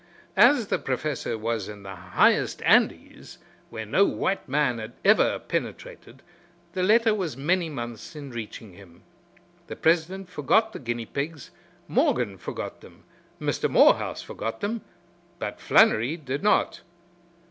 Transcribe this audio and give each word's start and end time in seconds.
As 0.35 0.69
the 0.69 0.79
Professor 0.79 1.37
was 1.37 1.69
in 1.69 1.83
the 1.83 1.93
highest 1.95 2.63
Andes, 2.63 3.37
where 3.69 3.85
no 3.85 4.03
white 4.03 4.49
man 4.49 4.79
had 4.79 4.93
ever 5.05 5.37
penetrated, 5.37 6.23
the 6.73 6.81
letter 6.81 7.13
was 7.13 7.37
many 7.37 7.69
months 7.69 8.15
in 8.15 8.31
reaching 8.31 8.73
him. 8.73 9.03
The 9.67 9.75
president 9.75 10.27
forgot 10.27 10.73
the 10.73 10.79
guinea 10.79 11.05
pigs, 11.05 11.51
Morgan 11.87 12.39
forgot 12.39 12.81
them, 12.81 13.03
Mr. 13.39 13.69
Morehouse 13.69 14.23
forgot 14.23 14.59
them, 14.61 14.81
but 15.37 15.59
Flannery 15.59 16.17
did 16.17 16.41
not. 16.41 16.81